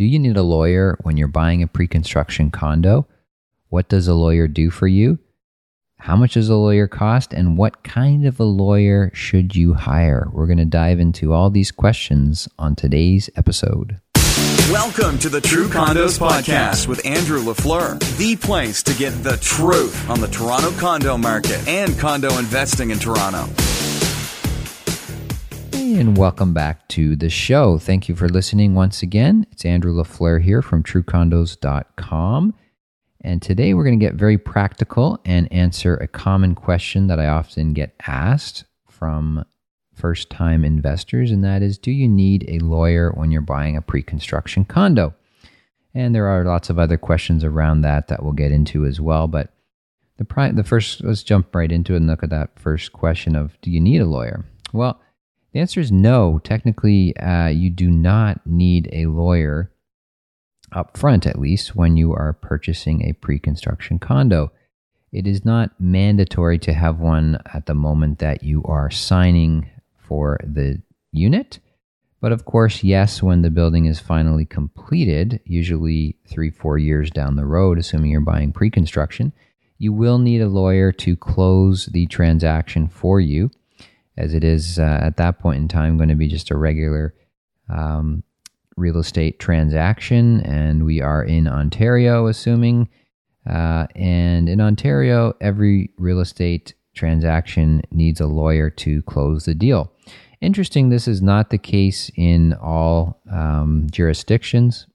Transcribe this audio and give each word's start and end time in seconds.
Do 0.00 0.06
you 0.06 0.18
need 0.18 0.38
a 0.38 0.42
lawyer 0.42 0.98
when 1.02 1.18
you're 1.18 1.28
buying 1.28 1.62
a 1.62 1.66
pre 1.66 1.86
construction 1.86 2.50
condo? 2.50 3.06
What 3.68 3.90
does 3.90 4.08
a 4.08 4.14
lawyer 4.14 4.48
do 4.48 4.70
for 4.70 4.86
you? 4.86 5.18
How 5.98 6.16
much 6.16 6.32
does 6.32 6.48
a 6.48 6.54
lawyer 6.54 6.88
cost? 6.88 7.34
And 7.34 7.58
what 7.58 7.84
kind 7.84 8.24
of 8.24 8.40
a 8.40 8.44
lawyer 8.44 9.10
should 9.12 9.54
you 9.54 9.74
hire? 9.74 10.30
We're 10.32 10.46
going 10.46 10.56
to 10.56 10.64
dive 10.64 11.00
into 11.00 11.34
all 11.34 11.50
these 11.50 11.70
questions 11.70 12.48
on 12.58 12.76
today's 12.76 13.28
episode. 13.36 14.00
Welcome 14.70 15.18
to 15.18 15.28
the 15.28 15.42
True 15.42 15.68
Condos 15.68 16.18
Podcast 16.18 16.88
with 16.88 17.04
Andrew 17.04 17.42
LaFleur, 17.42 17.98
the 18.16 18.36
place 18.36 18.82
to 18.84 18.94
get 18.94 19.10
the 19.22 19.36
truth 19.36 20.08
on 20.08 20.22
the 20.22 20.28
Toronto 20.28 20.70
condo 20.78 21.18
market 21.18 21.68
and 21.68 21.98
condo 21.98 22.38
investing 22.38 22.90
in 22.90 22.98
Toronto 22.98 23.50
and 25.96 26.16
welcome 26.16 26.54
back 26.54 26.86
to 26.86 27.16
the 27.16 27.28
show. 27.28 27.76
Thank 27.76 28.08
you 28.08 28.14
for 28.14 28.28
listening 28.28 28.74
once 28.74 29.02
again. 29.02 29.44
It's 29.50 29.64
Andrew 29.64 29.92
LaFleur 29.92 30.40
here 30.40 30.62
from 30.62 30.84
truecondos.com. 30.84 32.54
And 33.22 33.42
today 33.42 33.74
we're 33.74 33.82
going 33.82 33.98
to 33.98 34.04
get 34.04 34.14
very 34.14 34.38
practical 34.38 35.18
and 35.24 35.52
answer 35.52 35.96
a 35.96 36.06
common 36.06 36.54
question 36.54 37.08
that 37.08 37.18
I 37.18 37.26
often 37.26 37.72
get 37.72 37.96
asked 38.06 38.64
from 38.88 39.44
first 39.92 40.30
time 40.30 40.64
investors, 40.64 41.32
and 41.32 41.42
that 41.44 41.60
is 41.60 41.76
Do 41.76 41.90
you 41.90 42.06
need 42.06 42.44
a 42.48 42.60
lawyer 42.60 43.10
when 43.10 43.32
you're 43.32 43.42
buying 43.42 43.76
a 43.76 43.82
pre 43.82 44.02
construction 44.02 44.64
condo? 44.64 45.12
And 45.92 46.14
there 46.14 46.28
are 46.28 46.44
lots 46.44 46.70
of 46.70 46.78
other 46.78 46.98
questions 46.98 47.42
around 47.42 47.80
that 47.80 48.06
that 48.08 48.22
we'll 48.22 48.32
get 48.32 48.52
into 48.52 48.86
as 48.86 49.00
well. 49.00 49.26
But 49.26 49.52
the, 50.18 50.24
pri- 50.24 50.52
the 50.52 50.62
first, 50.62 51.02
let's 51.02 51.24
jump 51.24 51.52
right 51.52 51.72
into 51.72 51.94
it 51.94 51.96
and 51.96 52.06
look 52.06 52.22
at 52.22 52.30
that 52.30 52.60
first 52.60 52.92
question 52.92 53.34
of 53.34 53.60
Do 53.60 53.72
you 53.72 53.80
need 53.80 54.00
a 54.00 54.06
lawyer? 54.06 54.44
Well, 54.72 55.00
the 55.52 55.60
answer 55.60 55.80
is 55.80 55.90
no. 55.90 56.38
Technically, 56.38 57.16
uh, 57.16 57.48
you 57.48 57.70
do 57.70 57.90
not 57.90 58.40
need 58.46 58.88
a 58.92 59.06
lawyer 59.06 59.70
up 60.72 60.96
front, 60.96 61.26
at 61.26 61.38
least, 61.38 61.74
when 61.74 61.96
you 61.96 62.12
are 62.12 62.32
purchasing 62.32 63.02
a 63.02 63.14
pre 63.14 63.38
construction 63.38 63.98
condo. 63.98 64.52
It 65.12 65.26
is 65.26 65.44
not 65.44 65.72
mandatory 65.80 66.58
to 66.60 66.72
have 66.72 67.00
one 67.00 67.38
at 67.52 67.66
the 67.66 67.74
moment 67.74 68.20
that 68.20 68.44
you 68.44 68.62
are 68.64 68.90
signing 68.90 69.68
for 69.98 70.38
the 70.44 70.80
unit. 71.10 71.58
But 72.20 72.30
of 72.30 72.44
course, 72.44 72.84
yes, 72.84 73.22
when 73.22 73.42
the 73.42 73.50
building 73.50 73.86
is 73.86 73.98
finally 73.98 74.44
completed, 74.44 75.40
usually 75.44 76.16
three, 76.28 76.50
four 76.50 76.78
years 76.78 77.10
down 77.10 77.34
the 77.34 77.46
road, 77.46 77.78
assuming 77.78 78.10
you're 78.10 78.20
buying 78.20 78.52
pre 78.52 78.70
construction, 78.70 79.32
you 79.78 79.92
will 79.92 80.18
need 80.18 80.42
a 80.42 80.48
lawyer 80.48 80.92
to 80.92 81.16
close 81.16 81.86
the 81.86 82.06
transaction 82.06 82.86
for 82.86 83.18
you 83.18 83.50
as 84.20 84.34
it 84.34 84.44
is 84.44 84.78
uh, 84.78 85.00
at 85.02 85.16
that 85.16 85.38
point 85.38 85.58
in 85.58 85.68
time 85.68 85.96
going 85.96 86.10
to 86.10 86.14
be 86.14 86.28
just 86.28 86.50
a 86.50 86.56
regular 86.56 87.14
um, 87.70 88.22
real 88.76 88.98
estate 88.98 89.38
transaction. 89.38 90.40
And 90.42 90.84
we 90.84 91.00
are 91.00 91.24
in 91.24 91.48
Ontario, 91.48 92.26
assuming. 92.26 92.88
Uh, 93.48 93.86
and 93.96 94.48
in 94.48 94.60
Ontario, 94.60 95.34
every 95.40 95.90
real 95.96 96.20
estate 96.20 96.74
transaction 96.94 97.80
needs 97.90 98.20
a 98.20 98.26
lawyer 98.26 98.68
to 98.68 99.02
close 99.02 99.46
the 99.46 99.54
deal. 99.54 99.90
Interesting, 100.42 100.90
this 100.90 101.08
is 101.08 101.22
not 101.22 101.50
the 101.50 101.58
case 101.58 102.10
in 102.16 102.54
all 102.54 103.20
um, 103.30 103.86
jurisdictions, 103.90 104.86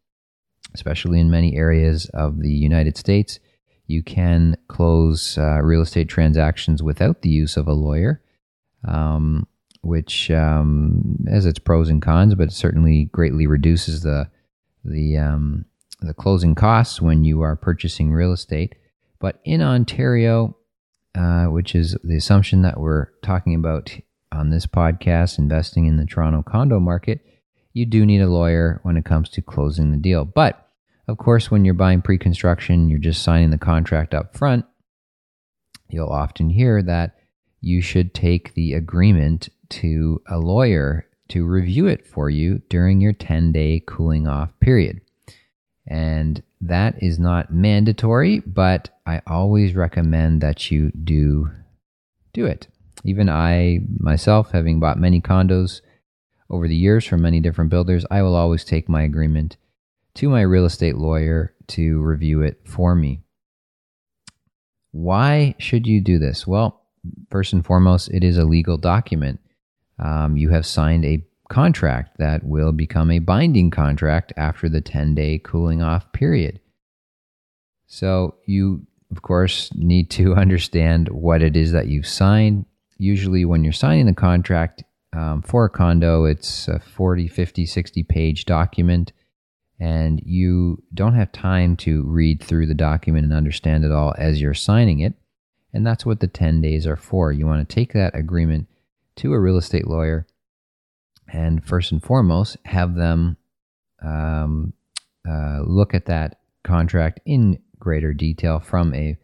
especially 0.74 1.20
in 1.20 1.32
many 1.32 1.56
areas 1.56 2.10
of 2.14 2.42
the 2.42 2.54
United 2.54 2.98
States. 2.98 3.40
You 3.88 4.04
can 4.04 4.58
close 4.68 5.38
uh, 5.38 5.62
real 5.62 5.82
estate 5.82 6.10
transactions 6.10 6.82
without 6.84 7.22
the 7.22 7.30
use 7.30 7.58
of 7.58 7.68
a 7.68 7.74
lawyer 7.74 8.22
um, 8.88 9.48
which 9.82 10.32
um, 10.32 11.26
has 11.30 11.46
its 11.46 11.60
pros 11.60 11.90
and 11.90 12.02
cons, 12.02 12.36
but 12.36 12.52
certainly 12.52 13.06
greatly 13.12 13.48
reduces 13.48 14.02
the 14.02 14.30
the 14.84 15.18
um, 15.18 15.66
the 16.02 16.14
closing 16.14 16.56
costs 16.56 17.02
when 17.02 17.24
you 17.24 17.42
are 17.42 17.56
purchasing 17.56 18.12
real 18.12 18.32
estate. 18.32 18.76
But 19.20 19.40
in 19.44 19.62
Ontario, 19.62 20.58
uh, 21.16 21.46
which 21.46 21.76
is 21.76 21.98
the 22.04 22.18
assumption 22.18 22.62
that 22.64 22.80
we're 22.80 23.08
talking 23.24 23.56
about 23.56 23.96
on 24.32 24.50
this 24.50 24.66
podcast, 24.66 25.40
investing 25.40 25.86
in 25.86 25.98
the 25.98 26.06
Toronto 26.06 26.44
condo 26.44 26.80
market, 26.80 27.22
you 27.74 27.86
do 27.86 28.06
need 28.06 28.22
a 28.22 28.28
lawyer 28.28 28.80
when 28.84 28.98
it 28.98 29.06
comes 29.06 29.30
to 29.30 29.42
closing 29.42 29.92
the 29.92 29.98
deal. 29.98 30.26
But 30.26 30.68
of 31.08 31.18
course, 31.18 31.52
when 31.52 31.66
you're 31.66 31.74
buying 31.74 32.02
pre 32.02 32.18
construction, 32.18 32.90
you're 32.90 33.00
just 33.00 33.24
signing 33.24 33.52
the 33.52 33.58
contract 33.58 34.14
up 34.14 34.36
front. 34.36 34.66
You'll 35.90 36.10
often 36.10 36.50
hear 36.50 36.82
that 36.84 37.16
you 37.62 37.82
should 37.82 38.14
take 38.14 38.54
the 38.54 38.74
agreement 38.74 39.50
to 39.70 40.22
a 40.28 40.38
lawyer 40.38 41.08
to 41.30 41.46
review 41.46 41.88
it 41.88 42.06
for 42.06 42.30
you 42.30 42.62
during 42.70 43.02
your 43.02 43.14
10 43.14 43.52
day 43.52 43.82
cooling 43.86 44.28
off 44.28 44.50
period. 44.60 45.02
And 45.88 46.42
that 46.62 46.96
is 47.02 47.20
not 47.20 47.54
mandatory, 47.54 48.40
but 48.40 48.90
I 49.06 49.22
always 49.28 49.76
recommend 49.76 50.42
that 50.42 50.72
you 50.72 50.92
do 50.92 51.52
do 52.34 52.46
it. 52.46 52.68
Even 53.04 53.30
I 53.30 53.80
myself, 54.00 54.52
having 54.52 54.80
bought 54.80 55.00
many 55.00 55.22
condos 55.22 55.82
over 56.50 56.68
the 56.68 56.76
years 56.76 57.06
from 57.06 57.22
many 57.22 57.40
different 57.40 57.70
builders, 57.70 58.06
I 58.10 58.22
will 58.22 58.36
always 58.36 58.64
take 58.64 58.90
my 58.90 59.04
agreement 59.04 59.58
to 60.16 60.30
my 60.30 60.42
real 60.42 60.66
estate 60.66 60.96
lawyer 60.96 61.54
to 61.68 62.02
review 62.02 62.42
it 62.42 62.62
for 62.64 62.96
me. 62.96 63.22
Why 64.92 65.56
should 65.60 65.88
you 65.88 66.02
do 66.02 66.18
this? 66.18 66.48
Well, 66.48 66.85
first 67.30 67.54
and 67.54 67.66
foremost, 67.66 68.10
it 68.10 68.24
is 68.24 68.38
a 68.38 68.46
legal 68.46 68.78
document. 68.78 69.40
Um, 70.00 70.38
you 70.38 70.50
have 70.50 70.66
signed 70.66 71.06
a 71.06 71.24
contract 71.50 72.18
that 72.18 72.44
will 72.44 72.72
become 72.72 73.12
a 73.12 73.20
binding 73.20 73.70
contract 73.72 74.34
after 74.36 74.68
the 74.68 74.82
10 74.82 75.16
day 75.16 75.40
cooling 75.40 75.82
off 75.82 76.12
period. 76.12 76.60
So, 77.88 78.36
you, 78.46 78.86
of 79.12 79.22
course, 79.22 79.72
need 79.76 80.10
to 80.12 80.34
understand 80.36 81.10
what 81.10 81.42
it 81.42 81.56
is 81.56 81.72
that 81.72 81.88
you've 81.88 82.08
signed. 82.08 82.66
Usually, 82.98 83.46
when 83.46 83.64
you're 83.64 83.74
signing 83.74 84.06
the 84.06 84.14
contract 84.14 84.84
um, 85.14 85.42
for 85.42 85.66
a 85.66 85.70
condo, 85.70 86.26
it's 86.26 86.68
a 86.68 86.80
40, 86.80 87.28
50, 87.28 87.66
60 87.66 88.04
page 88.04 88.46
document, 88.46 89.12
and 89.80 90.22
you 90.26 90.82
don't 90.94 91.16
have 91.16 91.32
time 91.32 91.76
to 91.78 92.04
read 92.04 92.42
through 92.42 92.68
the 92.68 92.74
document 92.74 93.26
and 93.26 93.34
understand 93.34 93.84
it 93.84 93.92
all 93.92 94.14
as 94.18 94.42
you're 94.42 94.54
signing 94.54 95.00
it. 95.02 95.14
And 95.76 95.86
that's 95.86 96.06
what 96.06 96.22
the 96.22 96.28
10 96.28 96.62
days 96.62 96.88
are 96.88 96.96
for. 96.96 97.32
You 97.32 97.46
want 97.46 97.68
to 97.68 97.76
take 97.76 97.94
that 97.94 98.16
agreement 98.16 98.68
to 99.18 99.34
a 99.34 99.40
real 99.40 99.58
estate 99.58 99.88
lawyer 99.88 100.26
and 101.32 101.66
first 101.66 101.92
and 101.92 102.02
foremost 102.02 102.58
have 102.66 102.96
them 102.96 103.38
um, 104.02 104.74
uh, 105.28 105.62
look 105.66 105.94
at 105.94 106.06
that 106.06 106.40
contract 106.64 107.20
in 107.26 107.60
greater 107.78 108.14
detail 108.14 108.60
from 108.60 108.94
a 108.94 109.18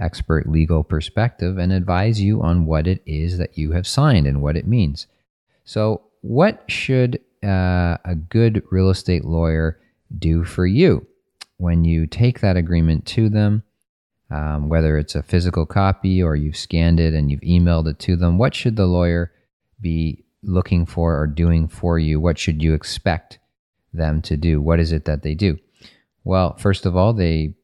expert 0.00 0.48
legal 0.48 0.82
perspective 0.82 1.58
and 1.58 1.72
advise 1.72 2.20
you 2.20 2.42
on 2.42 2.66
what 2.66 2.86
it 2.86 3.02
is 3.06 3.38
that 3.38 3.56
you 3.56 3.72
have 3.72 3.86
signed 3.86 4.26
and 4.26 4.42
what 4.42 4.56
it 4.56 4.66
means. 4.66 5.06
So, 5.64 6.02
what 6.22 6.64
should 6.68 7.20
uh, 7.44 7.98
a 8.04 8.16
good 8.28 8.62
real 8.70 8.90
estate 8.90 9.24
lawyer 9.24 9.78
do 10.18 10.44
for 10.44 10.66
you 10.66 11.06
when 11.58 11.84
you 11.84 12.06
take 12.06 12.40
that 12.40 12.56
agreement 12.56 13.06
to 13.06 13.28
them? 13.28 13.62
Um, 14.32 14.68
whether 14.68 14.96
it's 14.96 15.14
a 15.14 15.22
physical 15.22 15.66
copy 15.66 16.22
or 16.22 16.34
you've 16.34 16.56
scanned 16.56 16.98
it 16.98 17.12
and 17.12 17.30
you've 17.30 17.40
emailed 17.40 17.86
it 17.86 17.98
to 18.00 18.16
them. 18.16 18.38
What 18.38 18.54
should 18.54 18.76
the 18.76 18.86
lawyer 18.86 19.30
be 19.80 20.24
looking 20.42 20.86
for 20.86 21.20
or 21.20 21.26
doing 21.26 21.68
for 21.68 21.98
you? 21.98 22.18
What 22.18 22.38
should 22.38 22.62
you 22.62 22.72
expect 22.72 23.38
them 23.92 24.22
to 24.22 24.36
do? 24.36 24.60
What 24.60 24.80
is 24.80 24.90
it 24.90 25.04
that 25.04 25.22
they 25.22 25.34
do? 25.34 25.58
Well, 26.24 26.56
first 26.56 26.86
of 26.86 26.96
all, 26.96 27.12
they 27.12 27.54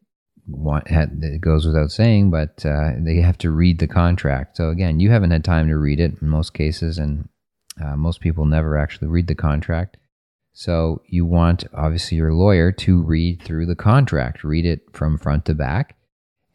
want 0.46 0.86
it 0.88 1.40
goes 1.40 1.66
without 1.66 1.90
saying, 1.90 2.30
but 2.30 2.64
uh, 2.66 2.92
they 2.98 3.16
have 3.16 3.38
to 3.38 3.50
read 3.50 3.78
the 3.78 3.86
contract. 3.88 4.56
So 4.56 4.68
again, 4.68 5.00
you 5.00 5.10
haven't 5.10 5.30
had 5.30 5.44
time 5.44 5.68
to 5.68 5.76
read 5.76 6.00
it 6.00 6.20
in 6.20 6.28
most 6.28 6.54
cases, 6.54 6.98
and 6.98 7.28
uh, 7.82 7.96
most 7.96 8.20
people 8.20 8.44
never 8.44 8.76
actually 8.76 9.08
read 9.08 9.26
the 9.26 9.34
contract. 9.34 9.96
So 10.52 11.02
you 11.06 11.24
want 11.24 11.64
obviously 11.72 12.16
your 12.16 12.34
lawyer 12.34 12.72
to 12.72 13.02
read 13.02 13.42
through 13.42 13.66
the 13.66 13.76
contract, 13.76 14.42
read 14.42 14.66
it 14.66 14.80
from 14.92 15.16
front 15.16 15.44
to 15.46 15.54
back, 15.54 15.94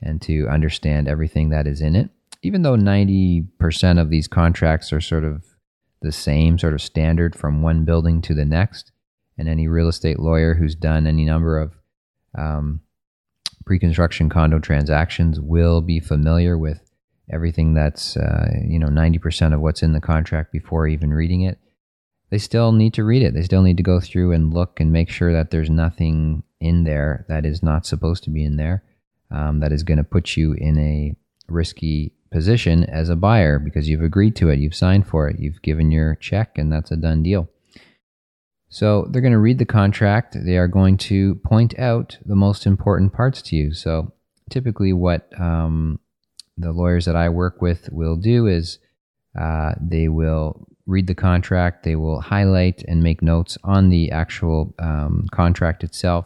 and 0.04 0.22
to 0.22 0.48
understand 0.48 1.08
everything 1.08 1.50
that 1.50 1.66
is 1.66 1.82
in 1.82 1.96
it. 1.96 2.10
Even 2.42 2.62
though 2.62 2.76
90% 2.76 4.00
of 4.00 4.10
these 4.10 4.28
contracts 4.28 4.92
are 4.92 5.02
sort 5.02 5.24
of 5.24 5.46
the 6.02 6.12
same, 6.12 6.60
sort 6.60 6.74
of 6.74 6.82
standard 6.82 7.36
from 7.36 7.62
one 7.62 7.86
building 7.86 8.22
to 8.22 8.34
the 8.34 8.46
next, 8.46 8.92
and 9.38 9.48
any 9.48 9.68
real 9.68 9.88
estate 9.88 10.20
lawyer 10.20 10.54
who's 10.54 10.76
done 10.76 11.08
any 11.08 11.26
number 11.26 11.58
of 11.58 11.74
um, 12.38 12.82
pre 13.66 13.80
construction 13.80 14.30
condo 14.30 14.60
transactions 14.60 15.40
will 15.40 15.82
be 15.82 16.00
familiar 16.00 16.58
with 16.58 16.82
everything 17.32 17.74
that's, 17.74 18.18
uh, 18.18 18.50
you 18.68 18.78
know, 18.78 18.90
90% 18.90 19.54
of 19.54 19.62
what's 19.62 19.82
in 19.82 19.94
the 19.94 20.02
contract 20.02 20.52
before 20.52 20.88
even 20.88 21.14
reading 21.14 21.42
it. 21.42 21.58
They 22.30 22.38
still 22.38 22.74
need 22.74 22.94
to 22.96 23.04
read 23.04 23.24
it. 23.24 23.34
They 23.34 23.44
still 23.44 23.62
need 23.62 23.78
to 23.78 23.84
go 23.84 24.02
through 24.02 24.34
and 24.34 24.54
look 24.54 24.80
and 24.80 24.92
make 24.92 25.10
sure 25.10 25.32
that 25.32 25.52
there's 25.52 25.70
nothing 25.70 26.44
in 26.60 26.84
there 26.84 27.26
that 27.30 27.46
is 27.46 27.64
not 27.64 27.86
supposed 27.86 28.24
to 28.26 28.30
be 28.30 28.44
in 28.44 28.58
there 28.58 28.84
um, 29.32 29.60
that 29.60 29.72
is 29.72 29.84
going 29.84 29.98
to 29.98 30.04
put 30.04 30.38
you 30.38 30.54
in 30.54 30.78
a 30.78 31.16
risky 31.48 32.14
position 32.32 32.84
as 32.86 33.10
a 33.10 33.16
buyer 33.16 33.60
because 33.60 33.88
you've 33.88 34.02
agreed 34.02 34.36
to 34.36 34.50
it, 34.50 34.60
you've 34.60 34.76
signed 34.76 35.08
for 35.08 35.28
it, 35.28 35.40
you've 35.40 35.62
given 35.62 35.92
your 35.92 36.16
check, 36.16 36.58
and 36.58 36.72
that's 36.72 36.92
a 36.92 36.96
done 36.98 37.24
deal. 37.24 37.48
So 38.70 39.08
they're 39.10 39.22
going 39.22 39.34
to 39.34 39.40
read 39.40 39.60
the 39.60 39.66
contract. 39.66 40.36
They 40.44 40.58
are 40.58 40.68
going 40.68 40.98
to 40.98 41.36
point 41.36 41.78
out 41.78 42.18
the 42.26 42.36
most 42.36 42.66
important 42.66 43.14
parts 43.14 43.42
to 43.44 43.56
you. 43.56 43.72
So 43.72 44.14
typically, 44.50 44.94
what 44.94 45.30
um, 45.40 46.00
the 46.58 46.72
lawyers 46.72 47.06
that 47.06 47.16
I 47.16 47.30
work 47.30 47.62
with 47.62 47.88
will 47.92 48.16
do 48.16 48.48
is 48.48 48.80
uh, 49.40 49.74
they 49.80 50.08
will 50.08 50.68
read 50.88 51.08
the 51.08 51.16
contract, 51.16 51.84
they 51.84 51.96
will 51.96 52.20
highlight 52.20 52.84
and 52.88 53.02
make 53.02 53.22
notes 53.22 53.58
on 53.64 53.90
the 53.90 54.12
actual 54.12 54.74
um, 54.80 55.28
contract 55.32 55.84
itself, 55.84 56.26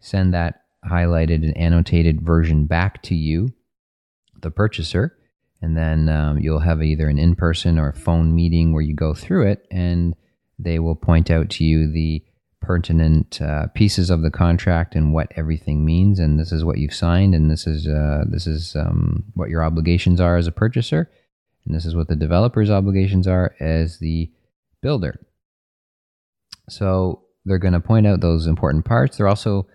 send 0.00 0.34
that 0.34 0.62
highlighted 0.88 1.44
and 1.44 1.56
annotated 1.56 2.20
version 2.20 2.66
back 2.66 3.02
to 3.04 3.14
you, 3.14 3.52
the 4.40 4.50
purchaser, 4.50 5.16
and 5.60 5.76
then 5.76 6.08
um, 6.08 6.38
you'll 6.38 6.60
have 6.60 6.82
either 6.82 7.08
an 7.08 7.18
in 7.18 7.34
person 7.34 7.78
or 7.78 7.90
a 7.90 7.96
phone 7.96 8.34
meeting 8.34 8.72
where 8.72 8.82
you 8.82 8.94
go 8.94 9.14
through 9.14 9.46
it 9.46 9.66
and 9.70 10.14
they 10.58 10.78
will 10.78 10.94
point 10.94 11.30
out 11.30 11.50
to 11.50 11.64
you 11.64 11.90
the 11.90 12.22
pertinent 12.60 13.40
uh, 13.40 13.66
pieces 13.74 14.10
of 14.10 14.22
the 14.22 14.30
contract 14.30 14.94
and 14.94 15.12
what 15.12 15.32
everything 15.36 15.84
means. 15.84 16.18
And 16.18 16.38
this 16.38 16.52
is 16.52 16.64
what 16.64 16.78
you've 16.78 16.94
signed, 16.94 17.34
and 17.34 17.50
this 17.50 17.66
is 17.66 17.86
uh, 17.86 18.24
this 18.28 18.46
is 18.46 18.74
um, 18.76 19.24
what 19.34 19.48
your 19.48 19.64
obligations 19.64 20.20
are 20.20 20.36
as 20.36 20.46
a 20.46 20.52
purchaser, 20.52 21.10
and 21.64 21.74
this 21.74 21.86
is 21.86 21.94
what 21.94 22.08
the 22.08 22.16
developer's 22.16 22.70
obligations 22.70 23.26
are 23.26 23.54
as 23.60 23.98
the 23.98 24.30
builder. 24.82 25.20
So 26.68 27.22
they're 27.44 27.58
going 27.58 27.74
to 27.74 27.80
point 27.80 28.06
out 28.06 28.20
those 28.20 28.46
important 28.46 28.84
parts. 28.84 29.16
They're 29.16 29.28
also 29.28 29.66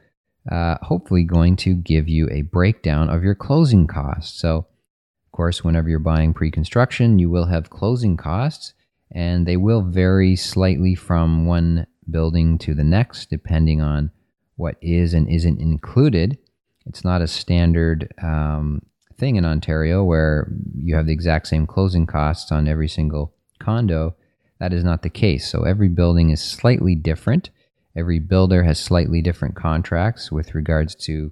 uh, 0.51 0.75
hopefully 0.81 1.23
going 1.23 1.55
to 1.57 1.73
give 1.73 2.09
you 2.09 2.29
a 2.29 2.41
breakdown 2.41 3.09
of 3.09 3.23
your 3.23 3.35
closing 3.35 3.87
costs. 3.87 4.39
So, 4.39 4.57
of 4.57 5.31
course, 5.31 5.63
whenever 5.63 5.89
you're 5.89 5.99
buying 5.99 6.33
pre-construction, 6.33 7.19
you 7.19 7.29
will 7.29 7.45
have 7.45 7.69
closing 7.69 8.17
costs 8.17 8.73
and 9.11 9.47
they 9.47 9.57
will 9.57 9.81
vary 9.81 10.35
slightly 10.35 10.95
from 10.95 11.45
one 11.45 11.87
building 12.09 12.57
to 12.57 12.73
the 12.73 12.83
next 12.83 13.29
depending 13.29 13.81
on 13.81 14.11
what 14.55 14.75
is 14.81 15.13
and 15.13 15.29
isn't 15.29 15.61
included. 15.61 16.37
It's 16.85 17.03
not 17.03 17.21
a 17.21 17.27
standard 17.27 18.13
um, 18.21 18.81
thing 19.17 19.37
in 19.37 19.45
Ontario 19.45 20.03
where 20.03 20.51
you 20.75 20.95
have 20.95 21.05
the 21.05 21.13
exact 21.13 21.47
same 21.47 21.65
closing 21.65 22.05
costs 22.05 22.51
on 22.51 22.67
every 22.67 22.89
single 22.89 23.33
condo. 23.59 24.15
That 24.59 24.73
is 24.73 24.83
not 24.83 25.01
the 25.01 25.09
case. 25.09 25.49
So 25.49 25.63
every 25.63 25.89
building 25.89 26.29
is 26.29 26.41
slightly 26.41 26.95
different. 26.95 27.49
Every 27.95 28.19
builder 28.19 28.63
has 28.63 28.79
slightly 28.79 29.21
different 29.21 29.55
contracts 29.55 30.31
with 30.31 30.55
regards 30.55 30.95
to 31.05 31.31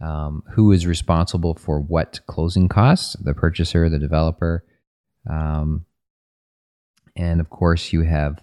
um, 0.00 0.42
who 0.54 0.72
is 0.72 0.86
responsible 0.86 1.54
for 1.54 1.80
what 1.80 2.20
closing 2.26 2.68
costs 2.68 3.16
the 3.20 3.34
purchaser, 3.34 3.88
the 3.88 3.98
developer. 3.98 4.64
Um, 5.28 5.86
and 7.14 7.40
of 7.40 7.50
course, 7.50 7.92
you 7.92 8.02
have 8.02 8.42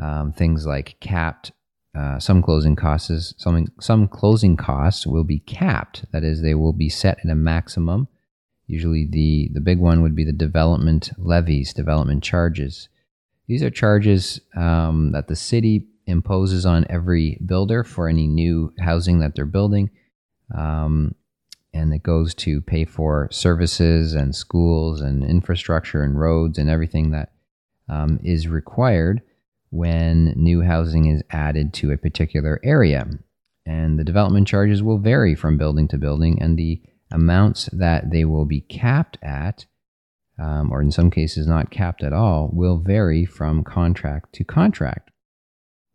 um, 0.00 0.32
things 0.32 0.66
like 0.66 0.96
capped. 1.00 1.52
Uh, 1.96 2.18
some 2.18 2.42
closing 2.42 2.74
costs, 2.74 3.34
some 3.38 3.66
some 3.80 4.08
closing 4.08 4.56
costs 4.56 5.06
will 5.06 5.24
be 5.24 5.38
capped. 5.38 6.04
That 6.12 6.24
is, 6.24 6.42
they 6.42 6.54
will 6.54 6.72
be 6.72 6.88
set 6.88 7.18
at 7.24 7.30
a 7.30 7.36
maximum. 7.36 8.08
Usually, 8.66 9.06
the 9.08 9.50
the 9.52 9.60
big 9.60 9.78
one 9.78 10.02
would 10.02 10.16
be 10.16 10.24
the 10.24 10.32
development 10.32 11.10
levies, 11.18 11.72
development 11.72 12.24
charges. 12.24 12.88
These 13.46 13.62
are 13.62 13.70
charges 13.70 14.40
um, 14.56 15.12
that 15.12 15.28
the 15.28 15.36
city 15.36 15.86
imposes 16.06 16.66
on 16.66 16.86
every 16.88 17.38
builder 17.44 17.84
for 17.84 18.08
any 18.08 18.26
new 18.26 18.72
housing 18.80 19.20
that 19.20 19.34
they're 19.34 19.46
building. 19.46 19.90
Um, 20.54 21.14
and 21.72 21.92
it 21.92 22.02
goes 22.02 22.34
to 22.34 22.60
pay 22.60 22.84
for 22.84 23.28
services 23.32 24.14
and 24.14 24.34
schools 24.34 25.00
and 25.00 25.24
infrastructure 25.24 26.02
and 26.02 26.18
roads 26.18 26.58
and 26.58 26.70
everything 26.70 27.10
that 27.10 27.32
um, 27.88 28.20
is 28.22 28.46
required 28.46 29.22
when 29.70 30.32
new 30.36 30.62
housing 30.62 31.06
is 31.06 31.22
added 31.30 31.74
to 31.74 31.90
a 31.90 31.98
particular 31.98 32.60
area. 32.62 33.08
And 33.66 33.98
the 33.98 34.04
development 34.04 34.46
charges 34.46 34.82
will 34.82 34.98
vary 34.98 35.34
from 35.34 35.58
building 35.58 35.88
to 35.88 35.98
building, 35.98 36.40
and 36.40 36.56
the 36.56 36.80
amounts 37.10 37.68
that 37.72 38.10
they 38.10 38.24
will 38.24 38.44
be 38.44 38.60
capped 38.60 39.18
at, 39.22 39.66
um, 40.38 40.70
or 40.70 40.80
in 40.80 40.92
some 40.92 41.10
cases 41.10 41.46
not 41.46 41.70
capped 41.70 42.02
at 42.02 42.12
all, 42.12 42.50
will 42.52 42.78
vary 42.78 43.24
from 43.24 43.64
contract 43.64 44.34
to 44.34 44.44
contract. 44.44 45.10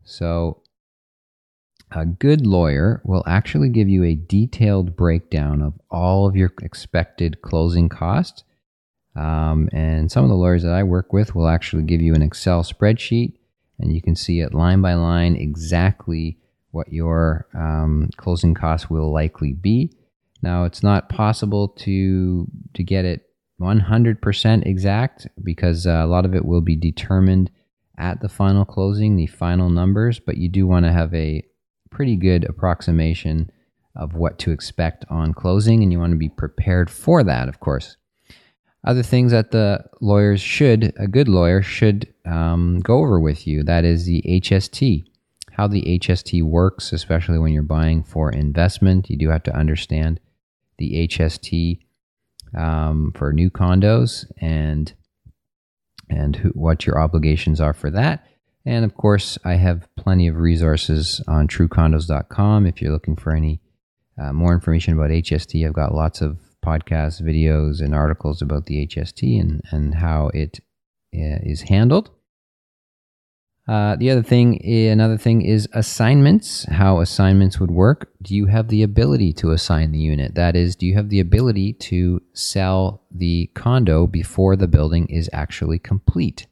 So, 0.09 0.61
a 1.91 2.05
good 2.05 2.45
lawyer 2.45 3.01
will 3.03 3.23
actually 3.25 3.69
give 3.69 3.89
you 3.89 4.03
a 4.03 4.15
detailed 4.15 4.95
breakdown 4.95 5.61
of 5.61 5.73
all 5.89 6.27
of 6.27 6.35
your 6.35 6.53
expected 6.61 7.41
closing 7.41 7.89
costs 7.89 8.43
um, 9.15 9.69
and 9.73 10.11
some 10.11 10.23
of 10.23 10.29
the 10.29 10.35
lawyers 10.35 10.63
that 10.63 10.73
I 10.73 10.83
work 10.83 11.11
with 11.11 11.35
will 11.35 11.47
actually 11.47 11.83
give 11.83 12.01
you 12.01 12.13
an 12.13 12.21
Excel 12.21 12.63
spreadsheet, 12.63 13.33
and 13.77 13.93
you 13.93 14.01
can 14.01 14.15
see 14.15 14.39
it 14.39 14.53
line 14.53 14.81
by 14.81 14.93
line 14.93 15.35
exactly 15.35 16.37
what 16.71 16.93
your 16.93 17.47
um, 17.53 18.09
closing 18.17 18.53
costs 18.53 18.89
will 18.89 19.11
likely 19.11 19.53
be. 19.53 19.91
Now, 20.41 20.63
it's 20.63 20.83
not 20.83 21.09
possible 21.09 21.69
to 21.79 22.47
to 22.73 22.83
get 22.83 23.03
it 23.03 23.25
100% 23.59 24.65
exact 24.65 25.27
because 25.43 25.85
uh, 25.85 26.01
a 26.03 26.07
lot 26.07 26.23
of 26.23 26.33
it 26.33 26.45
will 26.45 26.61
be 26.61 26.77
determined 26.77 27.51
at 27.99 28.21
the 28.21 28.29
final 28.29 28.65
closing, 28.65 29.15
the 29.15 29.27
final 29.27 29.69
numbers, 29.69 30.19
but 30.19 30.37
you 30.37 30.49
do 30.49 30.65
want 30.65 30.85
to 30.85 30.91
have 30.91 31.13
a 31.13 31.43
pretty 31.91 32.15
good 32.15 32.45
approximation 32.45 33.51
of 33.95 34.15
what 34.15 34.39
to 34.39 34.51
expect 34.51 35.05
on 35.09 35.33
closing, 35.33 35.83
and 35.83 35.91
you 35.91 35.99
want 35.99 36.11
to 36.11 36.17
be 36.17 36.29
prepared 36.29 36.89
for 36.89 37.23
that, 37.23 37.49
of 37.49 37.59
course 37.59 37.97
other 38.83 39.03
things 39.03 39.31
that 39.31 39.51
the 39.51 39.83
lawyers 40.01 40.41
should, 40.41 40.93
a 40.97 41.07
good 41.07 41.27
lawyer 41.27 41.61
should 41.61 42.11
um, 42.25 42.79
go 42.79 42.99
over 42.99 43.19
with 43.19 43.45
you. 43.45 43.63
That 43.63 43.83
is 43.83 44.05
the 44.05 44.23
HST, 44.25 45.03
how 45.51 45.67
the 45.67 45.99
HST 45.99 46.43
works, 46.43 46.93
especially 46.93 47.39
when 47.39 47.51
you're 47.51 47.63
buying 47.63 48.03
for 48.03 48.31
investment. 48.31 49.09
You 49.09 49.17
do 49.17 49.29
have 49.29 49.43
to 49.43 49.55
understand 49.55 50.19
the 50.77 51.07
HST 51.07 51.79
um, 52.57 53.11
for 53.15 53.33
new 53.33 53.49
condos 53.49 54.25
and 54.39 54.93
and 56.09 56.35
who, 56.35 56.49
what 56.49 56.85
your 56.85 56.99
obligations 56.99 57.61
are 57.61 57.73
for 57.73 57.89
that. 57.91 58.25
And 58.65 58.83
of 58.83 58.95
course, 58.95 59.37
I 59.45 59.53
have 59.55 59.87
plenty 59.95 60.27
of 60.27 60.35
resources 60.35 61.21
on 61.27 61.47
truecondos.com. 61.47 62.67
If 62.67 62.81
you're 62.81 62.91
looking 62.91 63.15
for 63.15 63.31
any 63.33 63.61
uh, 64.21 64.33
more 64.33 64.53
information 64.53 64.93
about 64.93 65.11
HST, 65.11 65.65
I've 65.65 65.73
got 65.73 65.93
lots 65.93 66.21
of 66.21 66.39
podcasts, 66.63 67.21
videos, 67.21 67.81
and 67.81 67.95
articles 67.95 68.41
about 68.41 68.65
the 68.65 68.85
HST 68.85 69.39
and, 69.39 69.61
and 69.71 69.95
how 69.95 70.29
it 70.33 70.59
uh, 71.15 71.39
is 71.43 71.61
handled. 71.63 72.11
Uh, 73.69 73.95
the 73.97 74.09
other 74.09 74.23
thing, 74.23 74.59
another 74.65 75.15
thing 75.15 75.43
is 75.43 75.69
assignments, 75.73 76.65
how 76.71 77.01
assignments 77.01 77.59
would 77.59 77.69
work. 77.69 78.11
Do 78.19 78.33
you 78.33 78.47
have 78.47 78.69
the 78.69 78.81
ability 78.81 79.31
to 79.33 79.51
assign 79.51 79.91
the 79.91 79.99
unit? 79.99 80.33
That 80.33 80.55
is, 80.55 80.75
do 80.75 80.87
you 80.87 80.95
have 80.95 81.09
the 81.09 81.19
ability 81.19 81.73
to 81.73 82.19
sell 82.33 83.03
the 83.11 83.51
condo 83.53 84.07
before 84.07 84.55
the 84.55 84.67
building 84.67 85.05
is 85.05 85.29
actually 85.33 85.77
complete? 85.77 86.47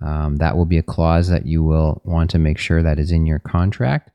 Um, 0.00 0.36
that 0.36 0.56
will 0.56 0.64
be 0.64 0.78
a 0.78 0.82
clause 0.82 1.28
that 1.28 1.44
you 1.44 1.62
will 1.62 2.00
want 2.02 2.30
to 2.30 2.38
make 2.38 2.56
sure 2.56 2.82
that 2.82 2.98
is 2.98 3.12
in 3.12 3.26
your 3.26 3.38
contract 3.38 4.10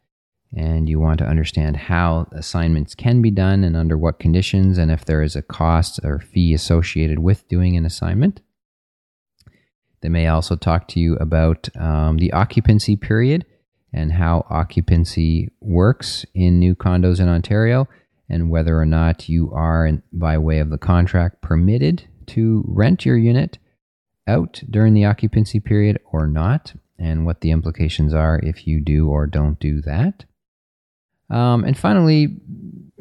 and 0.57 0.89
you 0.89 0.99
want 0.99 1.19
to 1.19 1.27
understand 1.27 1.77
how 1.77 2.27
assignments 2.31 2.95
can 2.95 3.21
be 3.21 3.29
done 3.29 3.63
and 3.63 3.77
under 3.77 3.95
what 3.95 4.17
conditions, 4.17 4.79
and 4.79 4.89
if 4.89 5.05
there 5.05 5.21
is 5.21 5.35
a 5.35 5.41
cost 5.43 5.99
or 6.03 6.17
fee 6.17 6.51
associated 6.51 7.19
with 7.19 7.47
doing 7.47 7.77
an 7.77 7.85
assignment. 7.85 8.41
They 10.01 10.09
may 10.09 10.27
also 10.27 10.55
talk 10.55 10.87
to 10.89 10.99
you 10.99 11.15
about 11.15 11.69
um, 11.79 12.17
the 12.17 12.33
occupancy 12.33 12.95
period 12.95 13.45
and 13.93 14.11
how 14.11 14.45
occupancy 14.49 15.49
works 15.59 16.25
in 16.33 16.59
new 16.59 16.75
condos 16.75 17.19
in 17.19 17.27
Ontario, 17.27 17.87
and 18.29 18.49
whether 18.49 18.79
or 18.79 18.85
not 18.85 19.27
you 19.27 19.51
are, 19.53 19.89
by 20.13 20.37
way 20.37 20.59
of 20.59 20.69
the 20.69 20.77
contract, 20.77 21.41
permitted 21.41 22.07
to 22.27 22.63
rent 22.67 23.05
your 23.05 23.17
unit 23.17 23.57
out 24.27 24.63
during 24.69 24.93
the 24.93 25.03
occupancy 25.03 25.59
period 25.59 25.99
or 26.11 26.25
not, 26.27 26.73
and 26.97 27.25
what 27.25 27.41
the 27.41 27.51
implications 27.51 28.13
are 28.13 28.39
if 28.43 28.65
you 28.65 28.79
do 28.79 29.09
or 29.09 29.27
don't 29.27 29.59
do 29.59 29.81
that. 29.81 30.23
Um, 31.29 31.63
and 31.63 31.77
finally, 31.77 32.37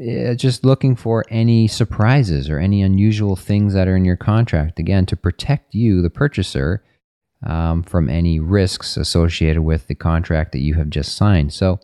uh, 0.00 0.34
just 0.34 0.64
looking 0.64 0.96
for 0.96 1.24
any 1.30 1.68
surprises 1.68 2.48
or 2.48 2.58
any 2.58 2.82
unusual 2.82 3.36
things 3.36 3.74
that 3.74 3.86
are 3.86 3.96
in 3.96 4.04
your 4.04 4.16
contract, 4.16 4.78
again, 4.78 5.06
to 5.06 5.16
protect 5.16 5.74
you, 5.74 6.02
the 6.02 6.10
purchaser, 6.10 6.82
um, 7.44 7.82
from 7.82 8.08
any 8.08 8.38
risks 8.38 8.96
associated 8.96 9.62
with 9.62 9.86
the 9.86 9.94
contract 9.94 10.52
that 10.52 10.60
you 10.60 10.74
have 10.74 10.90
just 10.90 11.16
signed. 11.16 11.52
So, 11.52 11.80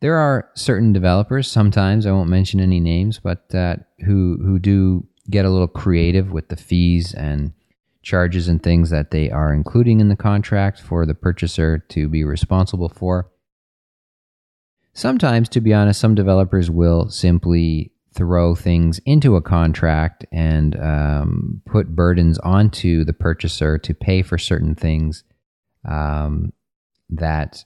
there 0.00 0.16
are 0.16 0.50
certain 0.54 0.92
developers, 0.92 1.48
sometimes 1.48 2.06
I 2.06 2.10
won't 2.10 2.28
mention 2.28 2.58
any 2.58 2.80
names, 2.80 3.20
but 3.20 3.54
uh, 3.54 3.76
who 4.04 4.38
who 4.42 4.58
do 4.58 5.06
get 5.30 5.44
a 5.44 5.50
little 5.50 5.68
creative 5.68 6.32
with 6.32 6.48
the 6.48 6.56
fees 6.56 7.14
and 7.14 7.52
charges 8.02 8.48
and 8.48 8.60
things 8.60 8.90
that 8.90 9.12
they 9.12 9.30
are 9.30 9.54
including 9.54 10.00
in 10.00 10.08
the 10.08 10.16
contract 10.16 10.80
for 10.80 11.06
the 11.06 11.14
purchaser 11.14 11.78
to 11.78 12.08
be 12.08 12.24
responsible 12.24 12.88
for. 12.88 13.30
Sometimes, 14.92 15.48
to 15.50 15.60
be 15.60 15.72
honest, 15.72 16.00
some 16.00 16.14
developers 16.14 16.70
will 16.70 17.08
simply 17.08 17.92
throw 18.14 18.54
things 18.54 19.00
into 19.06 19.36
a 19.36 19.42
contract 19.42 20.26
and 20.32 20.78
um, 20.80 21.62
put 21.66 21.94
burdens 21.94 22.38
onto 22.38 23.04
the 23.04 23.12
purchaser 23.12 23.78
to 23.78 23.94
pay 23.94 24.22
for 24.22 24.38
certain 24.38 24.74
things 24.74 25.24
um, 25.88 26.52
that 27.08 27.64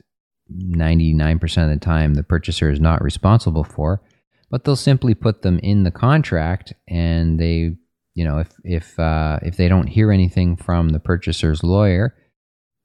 99% 0.53 1.63
of 1.65 1.71
the 1.71 1.85
time 1.85 2.15
the 2.15 2.23
purchaser 2.23 2.71
is 2.71 2.81
not 2.81 3.03
responsible 3.03 3.65
for, 3.65 4.03
but 4.51 4.65
they'll 4.65 4.77
simply 4.77 5.15
put 5.15 5.43
them 5.43 5.59
in 5.63 5.83
the 5.83 5.91
contract 5.91 6.73
and 6.89 7.41
they, 7.41 7.77
you 8.15 8.25
know, 8.25 8.39
if, 8.39 8.53
if, 8.63 8.99
uh, 8.99 9.39
if 9.43 9.57
they 9.57 9.69
don't 9.69 9.89
hear 9.89 10.13
anything 10.13 10.57
from 10.57 10.91
the 10.91 11.01
purchaser's 11.01 11.65
lawyer, 11.65 12.15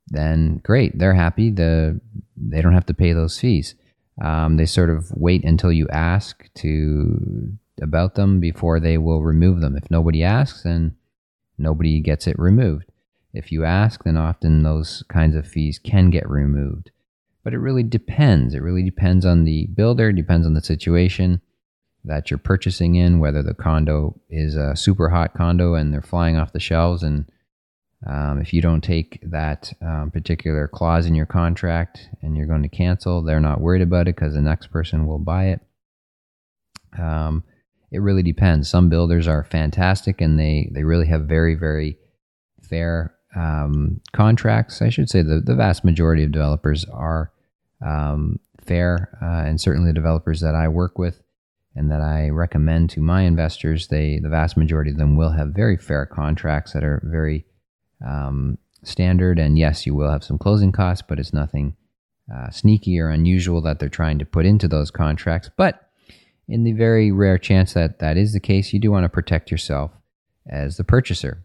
then 0.07 0.59
great, 0.63 0.97
they're 0.97 1.13
happy. 1.13 1.51
The, 1.51 2.01
they 2.35 2.61
don't 2.61 2.73
have 2.73 2.87
to 2.87 2.93
pay 2.93 3.13
those 3.13 3.39
fees. 3.39 3.75
Um, 4.21 4.57
they 4.57 4.67
sort 4.67 4.91
of 4.91 5.11
wait 5.11 5.43
until 5.43 5.71
you 5.71 5.87
ask 5.89 6.47
to 6.55 7.57
about 7.81 8.13
them 8.13 8.39
before 8.39 8.79
they 8.79 8.97
will 8.97 9.23
remove 9.23 9.61
them. 9.61 9.75
If 9.75 9.89
nobody 9.89 10.23
asks, 10.23 10.63
then 10.63 10.95
nobody 11.57 11.99
gets 11.99 12.27
it 12.27 12.37
removed. 12.37 12.85
If 13.33 13.51
you 13.51 13.65
ask, 13.65 14.03
then 14.03 14.17
often 14.17 14.61
those 14.61 15.03
kinds 15.09 15.35
of 15.35 15.47
fees 15.47 15.79
can 15.79 16.11
get 16.11 16.29
removed. 16.29 16.91
But 17.43 17.53
it 17.53 17.59
really 17.59 17.81
depends. 17.81 18.53
It 18.53 18.61
really 18.61 18.83
depends 18.83 19.25
on 19.25 19.43
the 19.43 19.65
builder, 19.73 20.11
depends 20.11 20.45
on 20.45 20.53
the 20.53 20.61
situation 20.61 21.41
that 22.03 22.29
you're 22.29 22.37
purchasing 22.37 22.95
in, 22.95 23.19
whether 23.19 23.41
the 23.41 23.53
condo 23.55 24.19
is 24.29 24.55
a 24.55 24.75
super 24.75 25.09
hot 25.09 25.33
condo 25.33 25.73
and 25.73 25.91
they're 25.91 26.01
flying 26.01 26.37
off 26.37 26.53
the 26.53 26.59
shelves. 26.59 27.01
And 27.01 27.25
um, 28.08 28.41
if 28.41 28.53
you 28.53 28.62
don't 28.62 28.84
take 28.84 29.20
that 29.24 29.72
um, 29.81 30.10
particular 30.12 30.67
clause 30.67 31.05
in 31.05 31.13
your 31.13 31.27
contract 31.27 32.10
and 32.22 32.36
you're 32.36 32.48
going 32.48 32.63
to 32.63 32.70
cancel, 32.70 33.22
they're 33.22 33.39
not 33.39 33.62
worried 33.62 33.81
about 33.81 34.08
it 34.08 34.15
because 34.15 34.34
the 34.34 34.41
next 34.41 34.67
person 34.67 35.05
will 35.05 35.20
buy 35.20 35.46
it. 35.46 35.62
Um, 36.98 37.43
it 37.91 38.00
really 38.00 38.24
depends. 38.24 38.70
Some 38.70 38.89
builders 38.89 39.27
are 39.27 39.43
fantastic 39.43 40.20
and 40.20 40.39
they, 40.39 40.70
they 40.72 40.84
really 40.84 41.08
have 41.08 41.24
very, 41.24 41.55
very 41.55 41.98
fair 42.62 43.13
um, 43.36 44.01
contracts. 44.13 44.81
I 44.81 44.89
should 44.89 45.10
say 45.10 45.22
the, 45.22 45.39
the 45.39 45.55
vast 45.55 45.84
majority 45.84 46.24
of 46.24 46.31
developers 46.31 46.86
are 46.86 47.31
um, 47.86 48.39
fair, 48.62 49.17
uh, 49.22 49.48
and 49.48 49.62
certainly 49.62 49.89
the 49.89 49.93
developers 49.93 50.41
that 50.41 50.55
I 50.55 50.67
work 50.67 50.98
with 50.98 51.22
and 51.75 51.91
that 51.91 52.01
I 52.01 52.29
recommend 52.29 52.89
to 52.91 53.00
my 53.00 53.22
investors, 53.22 53.88
they 53.88 54.20
the 54.20 54.29
vast 54.29 54.58
majority 54.58 54.91
of 54.91 54.98
them 54.98 55.15
will 55.15 55.31
have 55.31 55.50
very 55.50 55.77
fair 55.77 56.05
contracts 56.05 56.74
that 56.74 56.84
are 56.84 57.01
very 57.05 57.46
um, 58.05 58.58
standard. 58.84 59.39
And 59.39 59.58
yes, 59.58 59.86
you 59.86 59.96
will 59.96 60.12
have 60.12 60.24
some 60.24 60.38
closing 60.38 60.72
costs, 60.72 61.03
but 61.08 61.20
it's 61.20 61.34
nothing 61.34 61.75
uh, 62.34 62.50
sneaky 62.50 63.00
or 63.00 63.10
unusual 63.10 63.62
that 63.62 63.79
they're 63.79 63.89
trying 63.89 64.20
to 64.20 64.25
put 64.25 64.46
into 64.46 64.67
those 64.67 64.91
contracts. 64.91 65.50
But 65.55 65.89
in 66.48 66.63
the 66.63 66.74
very 66.74 67.12
rare 67.12 67.38
chance 67.38 67.74
that 67.74 68.00
that 68.00 68.17
is 68.17 68.34
the 68.34 68.39
case, 68.39 68.74
you 68.74 68.79
do 68.79 68.91
want 68.91 69.03
to 69.03 69.10
protect 69.10 69.51
yourself 69.51 69.91
as 70.50 70.77
the 70.77 70.84
purchaser. 70.84 71.43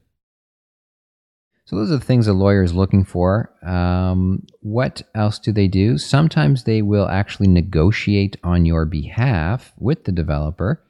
So 1.67 1.75
those 1.75 1.91
are 1.91 1.99
the 1.99 2.05
things 2.05 2.29
a 2.29 2.33
lawyer 2.33 2.63
is 2.63 2.75
looking 2.75 3.05
for. 3.05 3.53
Um, 3.65 4.47
what 4.61 5.03
else 5.17 5.41
do 5.41 5.51
they 5.51 5.67
do? 5.67 5.99
Sometimes 5.99 6.63
they 6.63 6.81
will 6.81 7.09
actually 7.09 7.49
negotiate 7.49 8.37
on 8.45 8.65
your 8.65 8.85
behalf 8.85 9.73
with 9.77 10.05
the 10.05 10.13
developer 10.13 10.81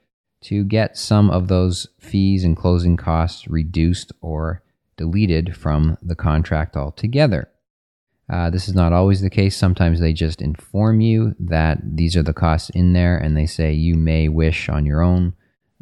to 0.43 0.65
get 0.65 0.99
some 0.99 1.31
of 1.31 1.49
those 1.49 1.89
fees 1.99 2.45
and 2.45 2.57
closing 2.57 2.99
costs 2.99 3.49
reduced 3.49 4.13
or 4.21 4.63
deleted 4.97 5.57
from 5.57 5.99
the 6.03 6.17
contract 6.17 6.77
altogether. 6.77 7.49
Uh, 8.29 8.51
this 8.51 8.69
is 8.69 8.75
not 8.75 8.93
always 8.93 9.21
the 9.21 9.31
case. 9.31 9.57
Sometimes 9.57 10.01
they 10.01 10.13
just 10.13 10.43
inform 10.43 11.01
you 11.01 11.35
that 11.39 11.79
these 11.83 12.17
are 12.17 12.23
the 12.23 12.33
costs 12.33 12.71
in 12.71 12.93
there, 12.93 13.17
and 13.17 13.37
they 13.37 13.47
say 13.47 13.73
you 13.73 13.95
may 13.95 14.29
wish 14.29 14.69
on 14.69 14.85
your 14.85 15.01
own 15.01 15.35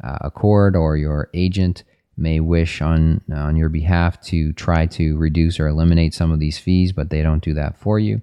uh, 0.03 0.17
accord 0.21 0.75
or 0.75 0.95
your 0.97 1.29
agent 1.33 1.83
may 2.17 2.39
wish 2.39 2.81
on 2.81 3.21
on 3.33 3.57
your 3.57 3.69
behalf 3.69 4.21
to 4.21 4.53
try 4.53 4.85
to 4.85 5.17
reduce 5.17 5.59
or 5.59 5.67
eliminate 5.67 6.13
some 6.13 6.31
of 6.31 6.39
these 6.39 6.57
fees, 6.57 6.91
but 6.91 7.09
they 7.09 7.21
don't 7.21 7.43
do 7.43 7.53
that 7.53 7.77
for 7.79 7.97
you. 7.99 8.21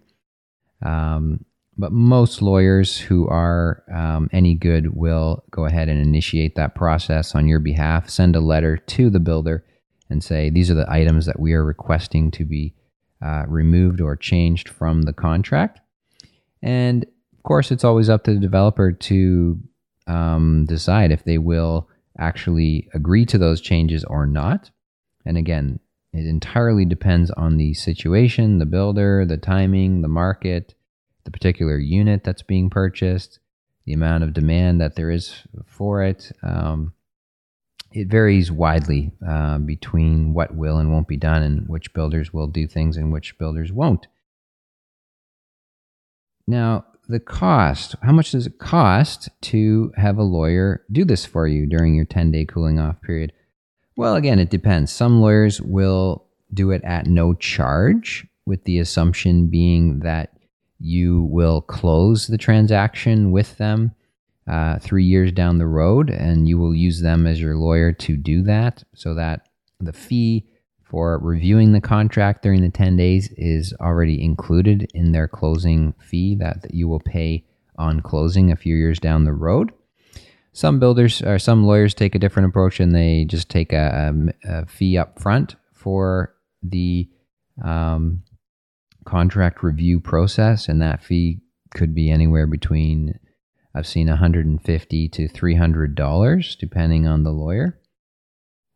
Um, 0.85 1.45
but 1.77 1.93
most 1.93 2.43
lawyers 2.43 2.99
who 2.99 3.27
are 3.29 3.83
um, 3.93 4.29
any 4.33 4.55
good 4.55 4.95
will 4.95 5.45
go 5.51 5.65
ahead 5.65 5.89
and 5.89 6.01
initiate 6.01 6.55
that 6.55 6.75
process 6.75 7.35
on 7.35 7.49
your 7.49 7.61
behalf. 7.61 8.09
Send 8.09 8.37
a 8.37 8.41
letter 8.41 8.77
to 8.77 9.11
the 9.11 9.21
builder 9.21 9.65
and 10.13 10.23
say 10.23 10.51
these 10.51 10.71
are 10.71 10.75
the 10.75 10.91
items 10.91 11.27
that 11.27 11.41
we 11.41 11.55
are 11.55 11.65
requesting 11.65 12.31
to 12.33 12.45
be 12.45 12.75
uh, 13.25 13.45
removed 13.49 14.01
or 14.01 14.15
changed 14.15 14.69
from 14.69 15.03
the 15.03 15.13
contract. 15.13 15.81
And 16.63 17.05
of 17.05 17.43
course, 17.43 17.73
it's 17.73 17.85
always 17.85 18.09
up 18.09 18.25
to 18.25 18.35
the 18.35 18.41
developer 18.41 18.93
to 18.93 19.59
um, 20.07 20.67
decide 20.67 21.11
if 21.11 21.25
they 21.25 21.39
will 21.39 21.89
actually 22.19 22.89
agree 22.95 23.27
to 23.27 23.39
those 23.39 23.61
changes 23.61 24.05
or 24.05 24.27
not. 24.27 24.71
And 25.25 25.37
again, 25.37 25.81
it 26.13 26.27
entirely 26.27 26.85
depends 26.85 27.31
on 27.33 27.57
the 27.57 27.75
situation, 27.75 28.59
the 28.59 28.67
builder, 28.67 29.25
the 29.25 29.39
timing, 29.39 30.03
the 30.03 30.09
market, 30.09 30.75
the 31.25 31.31
particular 31.31 31.79
unit 31.79 32.23
that's 32.23 32.43
being 32.43 32.69
purchased, 32.69 33.39
the 33.87 33.93
amount 33.93 34.25
of 34.25 34.35
demand 34.35 34.81
that 34.81 34.95
there 34.95 35.11
is 35.11 35.43
for 35.67 36.03
it. 36.03 36.31
Um, 36.43 36.93
it 37.95 38.09
varies 38.09 38.51
widely 38.51 39.13
uh, 39.27 39.59
between 39.59 40.35
what 40.35 40.55
will 40.55 40.79
and 40.79 40.93
won't 40.93 41.09
be 41.09 41.17
done 41.17 41.43
and 41.43 41.69
which 41.69 41.93
builders 41.95 42.33
will 42.33 42.47
do 42.47 42.67
things 42.67 42.97
and 42.97 43.13
which 43.13 43.39
builders 43.39 43.73
won't. 43.73 44.07
Now, 46.47 46.87
the 47.09 47.21
cost. 47.21 47.95
How 48.03 48.13
much 48.13 48.33
does 48.33 48.47
it 48.47 48.59
cost 48.59 49.29
to 49.43 49.93
have 49.97 50.19
a 50.19 50.23
lawyer 50.23 50.85
do 50.91 51.05
this 51.05 51.25
for 51.25 51.47
you 51.47 51.67
during 51.67 51.95
your 51.95 52.05
10 52.05 52.31
day 52.31 52.45
cooling 52.45 52.79
off 52.79 53.01
period? 53.03 53.33
Well, 53.97 54.17
again, 54.17 54.39
it 54.39 54.51
depends. 54.51 54.91
Some 54.91 55.21
lawyers 55.21 55.61
will 55.61 56.27
do 56.53 56.71
it 56.71 56.83
at 56.85 57.07
no 57.07 57.35
charge, 57.35 58.27
with 58.47 58.65
the 58.65 58.79
assumption 58.79 59.49
being 59.49 60.01
that 60.01 60.37
you 60.79 61.23
will 61.25 61.61
close 61.61 62.27
the 62.27 62.39
transaction 62.39 63.31
with 63.31 63.57
them 63.57 63.93
uh, 64.49 64.79
three 64.79 65.05
years 65.05 65.33
down 65.33 65.59
the 65.59 65.67
road, 65.67 66.11
and 66.11 66.49
you 66.49 66.59
will 66.59 66.75
use 66.75 67.01
them 67.01 67.27
as 67.27 67.41
your 67.41 67.57
lawyer 67.57 67.93
to 67.93 68.17
do 68.17 68.43
that 68.43 68.85
so 68.95 69.15
that 69.15 69.49
the 69.81 69.93
fee 69.93 70.47
for 70.83 71.19
reviewing 71.19 71.73
the 71.73 71.81
contract 71.81 72.43
during 72.43 72.61
the 72.61 72.69
10 72.69 72.97
days 72.97 73.31
is 73.37 73.73
already 73.81 74.23
included 74.23 74.87
in 74.93 75.13
their 75.13 75.27
closing 75.27 75.95
fee 75.99 76.35
that, 76.35 76.63
that 76.63 76.75
you 76.75 76.87
will 76.87 77.01
pay 77.01 77.45
on 77.79 78.01
closing 78.01 78.53
a 78.53 78.57
few 78.57 78.77
years 78.77 78.99
down 78.99 79.25
the 79.25 79.33
road. 79.33 79.73
Some 80.53 80.79
builders 80.79 81.23
or 81.23 81.39
some 81.39 81.65
lawyers 81.65 81.95
take 81.95 82.15
a 82.15 82.19
different 82.19 82.51
approach 82.51 82.79
and 82.79 82.95
they 82.95 83.25
just 83.25 83.49
take 83.49 83.73
a, 83.73 84.13
a, 84.45 84.61
a 84.61 84.67
fee 84.67 84.99
up 84.99 85.19
front 85.19 85.57
for 85.73 86.35
the 86.63 87.09
um, 87.65 88.23
contract 89.05 89.63
review 89.63 90.01
process, 90.01 90.69
and 90.69 90.81
that 90.83 91.03
fee 91.03 91.41
could 91.75 91.95
be 91.95 92.11
anywhere 92.11 92.47
between 92.47 93.19
I've 93.75 93.87
seen 93.87 94.09
150 94.09 95.09
to 95.09 95.29
300 95.29 95.95
dollars, 95.95 96.57
depending 96.57 97.07
on 97.07 97.23
the 97.23 97.31
lawyer. 97.31 97.79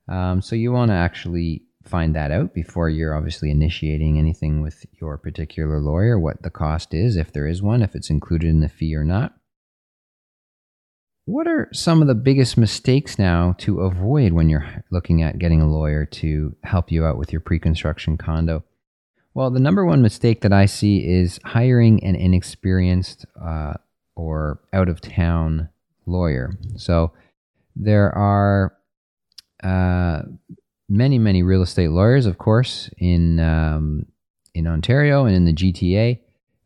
Um, 0.09 0.41
so 0.41 0.57
you 0.57 0.73
want 0.73 0.91
to 0.91 0.95
actually 0.95 1.63
find 1.85 2.15
that 2.15 2.31
out 2.31 2.55
before 2.55 2.89
you're 2.89 3.17
obviously 3.17 3.51
initiating 3.51 4.19
anything 4.19 4.61
with 4.61 4.85
your 5.01 5.19
particular 5.19 5.81
lawyer, 5.81 6.19
what 6.19 6.43
the 6.43 6.51
cost 6.51 6.95
is, 6.95 7.17
if 7.17 7.33
there 7.33 7.47
is 7.47 7.63
one, 7.63 7.83
if 7.83 7.95
it's 7.95 8.11
included 8.11 8.49
in 8.49 8.61
the 8.61 8.69
fee 8.69 8.95
or 8.95 9.05
not. 9.05 9.35
What 11.27 11.49
are 11.49 11.69
some 11.73 12.03
of 12.03 12.09
the 12.09 12.15
biggest 12.15 12.57
mistakes 12.57 13.19
now 13.19 13.57
to 13.59 13.81
avoid 13.81 14.33
when 14.33 14.49
you're 14.49 14.85
looking 14.91 15.23
at 15.23 15.39
getting 15.41 15.61
a 15.61 15.69
lawyer 15.69 16.07
to 16.07 16.55
help 16.63 16.93
you 16.93 17.05
out 17.05 17.19
with 17.19 17.33
your 17.33 17.41
pre 17.41 17.59
construction 17.59 18.17
condo? 18.17 18.65
Well, 19.35 19.51
the 19.51 19.61
number 19.61 19.85
one 19.85 20.03
mistake 20.03 20.43
that 20.43 20.53
I 20.53 20.67
see 20.67 20.99
is 21.07 21.41
hiring 21.45 22.03
an 22.05 22.15
inexperienced 22.15 23.27
uh, 23.41 23.75
or 24.17 24.61
out 24.73 24.89
of 24.89 25.01
town 25.01 25.69
lawyer. 26.07 26.59
So 26.77 27.13
there 27.77 28.13
are 28.17 28.77
uh, 29.63 30.23
many, 30.89 31.19
many 31.19 31.43
real 31.43 31.63
estate 31.63 31.91
lawyers, 31.91 32.27
of 32.27 32.39
course, 32.39 32.91
in 32.99 33.39
um, 33.41 34.07
in 34.55 34.67
Ontario 34.67 35.27
and 35.27 35.37
in 35.37 35.45
the 35.45 35.53
GTA, 35.53 36.19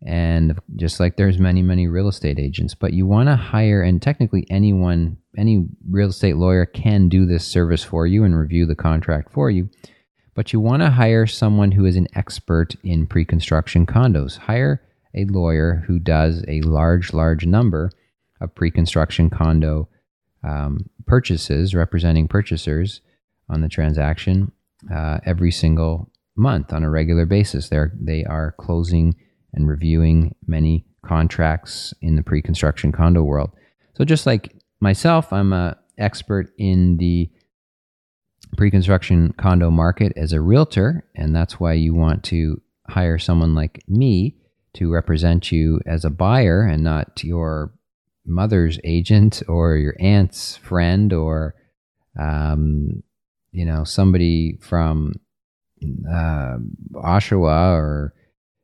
and 0.06 0.58
just 0.76 1.00
like 1.00 1.16
there's 1.16 1.38
many, 1.38 1.62
many 1.62 1.88
real 1.88 2.08
estate 2.08 2.38
agents. 2.38 2.74
But 2.74 2.92
you 2.92 3.06
want 3.06 3.28
to 3.28 3.36
hire, 3.36 3.82
and 3.82 4.00
technically 4.00 4.46
anyone, 4.48 5.18
any 5.36 5.66
real 5.88 6.10
estate 6.10 6.36
lawyer 6.36 6.66
can 6.66 7.08
do 7.08 7.26
this 7.26 7.44
service 7.44 7.82
for 7.82 8.06
you 8.06 8.24
and 8.24 8.38
review 8.38 8.66
the 8.66 8.76
contract 8.76 9.32
for 9.32 9.50
you. 9.50 9.68
But 10.34 10.52
you 10.52 10.60
want 10.60 10.82
to 10.82 10.90
hire 10.90 11.26
someone 11.26 11.72
who 11.72 11.84
is 11.84 11.96
an 11.96 12.06
expert 12.14 12.74
in 12.84 13.06
pre-construction 13.06 13.84
condos. 13.84 14.38
Hire 14.38 14.80
a 15.14 15.24
lawyer 15.26 15.84
who 15.86 15.98
does 15.98 16.44
a 16.48 16.60
large, 16.62 17.12
large 17.12 17.46
number 17.46 17.90
of 18.40 18.54
pre-construction 18.54 19.30
condo 19.30 19.88
um, 20.42 20.88
purchases, 21.06 21.74
representing 21.74 22.28
purchasers 22.28 23.00
on 23.48 23.60
the 23.60 23.68
transaction 23.68 24.52
uh, 24.92 25.18
every 25.26 25.50
single 25.50 26.10
month 26.36 26.72
on 26.72 26.84
a 26.84 26.90
regular 26.90 27.26
basis. 27.26 27.68
They're, 27.68 27.92
they 28.00 28.24
are 28.24 28.52
closing 28.52 29.16
and 29.52 29.68
reviewing 29.68 30.34
many 30.46 30.86
contracts 31.04 31.92
in 32.00 32.16
the 32.16 32.22
pre 32.22 32.40
construction 32.40 32.92
condo 32.92 33.22
world. 33.22 33.50
So, 33.94 34.04
just 34.04 34.26
like 34.26 34.54
myself, 34.80 35.32
I'm 35.32 35.52
an 35.52 35.74
expert 35.98 36.52
in 36.56 36.96
the 36.98 37.30
pre 38.56 38.70
construction 38.70 39.34
condo 39.36 39.70
market 39.70 40.12
as 40.16 40.32
a 40.32 40.40
realtor, 40.40 41.04
and 41.14 41.34
that's 41.34 41.58
why 41.58 41.74
you 41.74 41.94
want 41.94 42.22
to 42.24 42.60
hire 42.88 43.18
someone 43.18 43.54
like 43.54 43.82
me 43.88 44.36
to 44.74 44.92
represent 44.92 45.50
you 45.50 45.80
as 45.86 46.04
a 46.04 46.10
buyer 46.10 46.62
and 46.62 46.84
not 46.84 47.22
your 47.24 47.72
mother's 48.24 48.78
agent 48.84 49.42
or 49.48 49.76
your 49.76 49.96
aunt's 49.98 50.56
friend 50.56 51.12
or 51.12 51.54
um, 52.18 53.02
you 53.52 53.64
know 53.64 53.84
somebody 53.84 54.56
from 54.60 55.14
uh, 56.08 56.56
Oshawa 56.94 57.74
or 57.74 58.14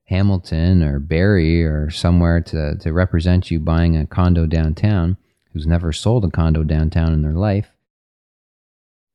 Hamilton 0.04 0.82
or 0.82 1.00
Barrie 1.00 1.64
or 1.64 1.90
somewhere 1.90 2.40
to 2.42 2.76
to 2.78 2.92
represent 2.92 3.50
you 3.50 3.58
buying 3.58 3.96
a 3.96 4.06
condo 4.06 4.46
downtown 4.46 5.16
who's 5.52 5.66
never 5.66 5.92
sold 5.92 6.24
a 6.24 6.30
condo 6.30 6.62
downtown 6.62 7.12
in 7.12 7.22
their 7.22 7.32
life. 7.32 7.68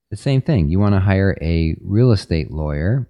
The 0.10 0.18
same 0.18 0.42
thing. 0.42 0.68
You 0.68 0.80
want 0.80 0.96
to 0.96 1.00
hire 1.00 1.38
a 1.42 1.78
real 1.80 2.12
estate 2.12 2.52
lawyer 2.52 3.08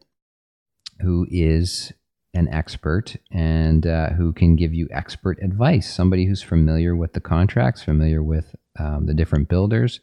who 1.00 1.26
is 1.32 1.92
an 2.34 2.48
expert 2.50 3.16
and 3.32 3.86
uh, 3.86 4.10
who 4.12 4.32
can 4.32 4.56
give 4.56 4.74
you 4.74 4.88
expert 4.92 5.38
advice. 5.42 5.94
Somebody 5.94 6.26
who's 6.26 6.42
familiar 6.42 6.96
with 6.96 7.14
the 7.14 7.20
contracts, 7.20 7.84
familiar 7.84 8.24
with 8.24 8.56
um, 8.80 9.06
the 9.06 9.14
different 9.14 9.50
builders, 9.50 10.00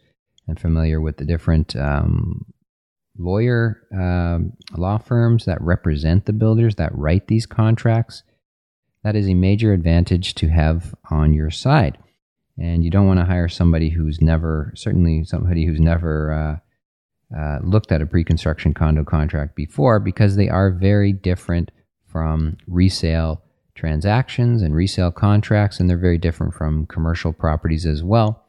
and 0.47 0.59
familiar 0.59 1.01
with 1.01 1.17
the 1.19 1.25
different 1.25 1.75
um, 1.77 2.47
lawyer 3.19 3.83
um, 3.93 4.53
law 4.77 4.99
firms 4.99 5.45
that 5.45 5.61
represent 5.61 6.27
the 6.27 6.33
builders 6.33 6.77
that 6.77 6.97
write 6.97 7.29
these 7.29 7.47
contracts. 7.47 8.23
That 9.05 9.17
is 9.17 9.29
a 9.29 9.35
major 9.35 9.73
advantage 9.73 10.35
to 10.37 10.49
have 10.49 10.95
on 11.11 11.33
your 11.33 11.51
side. 11.51 11.99
And 12.59 12.85
you 12.85 12.91
don't 12.91 13.07
want 13.07 13.21
to 13.21 13.27
hire 13.27 13.49
somebody 13.49 13.91
who's 13.91 14.21
never, 14.21 14.73
certainly 14.75 15.25
somebody 15.25 15.65
who's 15.65 15.79
never 15.79 16.61
uh, 17.33 17.37
uh, 17.39 17.59
looked 17.63 17.93
at 17.93 18.03
a 18.03 18.07
pre 18.07 18.25
construction 18.25 18.75
condo 18.75 19.05
contract 19.05 19.55
before 19.55 20.01
because 20.01 20.37
they 20.37 20.49
are 20.49 20.71
very 20.71 21.13
different 21.13 21.71
from 22.19 22.57
resale 22.67 23.41
transactions 23.77 24.61
and 24.61 24.75
resale 24.75 25.13
contracts, 25.13 25.79
and 25.79 25.89
they're 25.89 25.97
very 25.97 26.19
different 26.19 26.53
from 26.53 26.85
commercial 26.87 27.33
properties 27.33 27.87
as 27.87 28.03
well. 28.03 28.45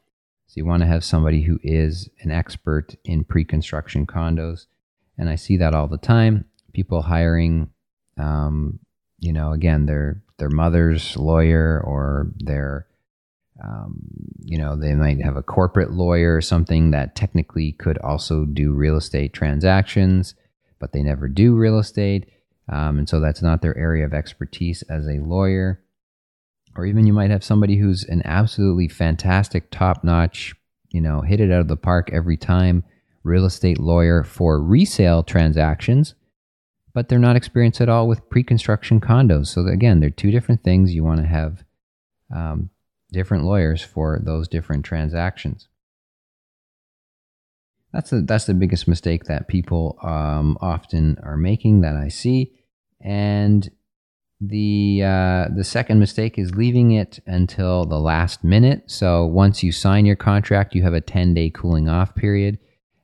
So 0.47 0.53
you 0.55 0.65
want 0.65 0.81
to 0.81 0.87
have 0.87 1.03
somebody 1.03 1.43
who 1.43 1.59
is 1.61 2.09
an 2.21 2.31
expert 2.31 2.95
in 3.05 3.23
pre-construction 3.23 4.07
condos, 4.07 4.65
and 5.19 5.29
I 5.29 5.35
see 5.35 5.55
that 5.57 5.75
all 5.75 5.87
the 5.87 5.99
time. 5.99 6.45
People 6.73 7.03
hiring, 7.03 7.69
um, 8.17 8.79
you 9.19 9.31
know, 9.31 9.51
again, 9.51 9.85
their 9.85 10.23
their 10.39 10.49
mother's 10.49 11.15
lawyer 11.15 11.79
or 11.85 12.31
their, 12.37 12.87
um, 13.63 13.99
you 14.43 14.57
know, 14.57 14.75
they 14.75 14.95
might 14.95 15.21
have 15.21 15.37
a 15.37 15.43
corporate 15.43 15.91
lawyer 15.91 16.35
or 16.35 16.41
something 16.41 16.89
that 16.89 17.15
technically 17.15 17.73
could 17.73 17.99
also 17.99 18.45
do 18.45 18.73
real 18.73 18.97
estate 18.97 19.31
transactions, 19.33 20.33
but 20.79 20.91
they 20.91 21.03
never 21.03 21.27
do 21.27 21.55
real 21.55 21.77
estate 21.77 22.25
um, 22.71 22.99
and 22.99 23.09
so 23.09 23.19
that's 23.19 23.41
not 23.41 23.61
their 23.61 23.77
area 23.77 24.05
of 24.05 24.13
expertise 24.13 24.83
as 24.83 25.07
a 25.07 25.19
lawyer. 25.19 25.81
Or 26.75 26.85
even 26.85 27.07
you 27.07 27.13
might 27.13 27.31
have 27.31 27.43
somebody 27.43 27.77
who's 27.77 28.03
an 28.03 28.21
absolutely 28.25 28.87
fantastic, 28.87 29.71
top 29.71 30.03
notch, 30.03 30.53
you 30.89 31.01
know, 31.01 31.21
hit 31.21 31.39
it 31.39 31.51
out 31.51 31.61
of 31.61 31.67
the 31.67 31.75
park 31.75 32.09
every 32.13 32.37
time 32.37 32.83
real 33.23 33.45
estate 33.45 33.79
lawyer 33.79 34.23
for 34.23 34.61
resale 34.61 35.23
transactions, 35.23 36.13
but 36.93 37.09
they're 37.09 37.19
not 37.19 37.35
experienced 37.35 37.81
at 37.81 37.89
all 37.89 38.07
with 38.07 38.29
pre 38.29 38.43
construction 38.43 39.01
condos. 39.01 39.47
So, 39.47 39.67
again, 39.67 39.99
they're 39.99 40.09
two 40.11 40.31
different 40.31 40.63
things. 40.63 40.93
You 40.93 41.03
want 41.03 41.21
to 41.21 41.27
have 41.27 41.63
um, 42.33 42.69
different 43.11 43.45
lawyers 43.45 43.81
for 43.81 44.19
those 44.23 44.47
different 44.47 44.85
transactions. 44.85 45.67
That's 47.91 48.11
the, 48.11 48.21
that's 48.21 48.45
the 48.45 48.53
biggest 48.53 48.87
mistake 48.87 49.23
that 49.23 49.47
people 49.47 49.97
um, 50.03 50.57
often 50.61 51.17
are 51.23 51.37
making 51.37 51.81
that 51.81 51.95
I 51.95 52.09
see 52.09 52.53
and 53.01 53.69
the 54.41 55.01
uh, 55.03 55.47
the 55.53 55.63
second 55.63 55.99
mistake 55.99 56.37
is 56.37 56.55
leaving 56.55 56.91
it 56.91 57.19
until 57.25 57.85
the 57.85 57.99
last 57.99 58.43
minute. 58.43 58.83
So 58.87 59.25
once 59.25 59.63
you 59.63 59.71
sign 59.71 60.05
your 60.05 60.15
contract, 60.15 60.73
you 60.73 60.83
have 60.83 60.93
a 60.93 61.01
10 61.01 61.33
day 61.33 61.49
cooling 61.49 61.89
off 61.89 62.15
period. 62.15 62.57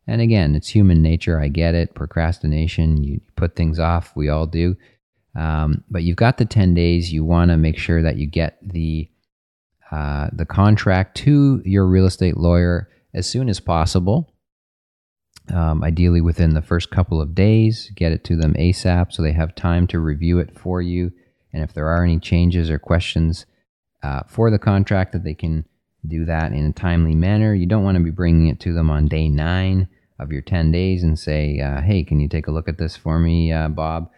And 0.08 0.22
again, 0.22 0.56
it's 0.56 0.70
human 0.70 1.02
nature. 1.02 1.40
I 1.40 1.48
get 1.48 1.76
it. 1.76 1.96
Procrastination. 1.96 3.04
You 3.04 3.20
put 3.36 3.56
things 3.56 3.80
off. 3.80 4.16
We 4.16 4.30
all 4.30 4.46
do. 4.46 4.78
Um, 5.36 5.84
but 5.90 6.04
you've 6.04 6.16
got 6.16 6.38
the 6.38 6.46
10 6.46 6.74
days. 6.74 7.12
You 7.12 7.26
want 7.26 7.52
to 7.52 7.58
make 7.58 7.78
sure 7.78 8.02
that 8.02 8.18
you 8.18 8.28
get 8.28 8.58
the 8.62 9.10
uh, 9.92 10.30
the 10.34 10.46
contract 10.46 11.16
to 11.18 11.62
your 11.66 11.86
real 11.86 12.06
estate 12.06 12.38
lawyer 12.38 12.90
as 13.14 13.28
soon 13.28 13.50
as 13.50 13.60
possible 13.60 14.34
um, 15.54 15.84
ideally 15.84 16.22
within 16.22 16.54
the 16.54 16.62
first 16.62 16.90
couple 16.90 17.22
of 17.22 17.36
days. 17.36 17.92
Get 17.96 18.12
it 18.12 18.24
to 18.26 18.36
them 18.36 18.54
ASAP 18.56 19.14
so 19.14 19.22
they 19.22 19.34
have 19.34 19.56
time 19.56 19.88
to 19.88 20.00
review 20.00 20.40
it 20.40 20.58
for 20.58 20.82
you. 20.82 21.12
And 21.54 21.64
if 21.64 21.74
there 21.74 21.88
are 21.88 22.04
any 22.04 22.20
changes 22.20 22.70
or 22.70 22.80
questions 22.80 23.46
uh, 24.04 24.22
for 24.28 24.52
the 24.52 24.60
contract, 24.60 25.14
that 25.14 25.24
they 25.24 25.34
can 25.34 25.66
do 26.08 26.26
that 26.26 26.52
in 26.52 26.66
a 26.66 26.74
timely 26.74 27.16
manner. 27.16 27.54
You 27.54 27.66
don't 27.66 27.84
want 27.84 27.98
to 27.98 28.04
be 28.04 28.12
bringing 28.12 28.48
it 28.48 28.60
to 28.62 28.74
them 28.74 28.90
on 28.90 29.08
day 29.08 29.30
nine 29.30 29.88
of 30.20 30.32
your 30.32 30.42
10 30.42 30.72
days 30.72 31.04
and 31.04 31.18
say, 31.18 31.60
uh, 31.60 31.82
hey, 31.82 32.04
can 32.04 32.20
you 32.20 32.28
take 32.28 32.48
a 32.48 32.52
look 32.52 32.70
at 32.70 32.78
this 32.78 32.96
for 32.96 33.20
me, 33.20 33.52
uh, 33.52 33.68
Bob? 33.68 34.10